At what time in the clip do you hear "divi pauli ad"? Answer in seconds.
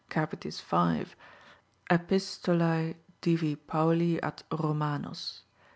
3.21-4.41